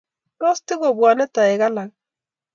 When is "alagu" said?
1.67-1.93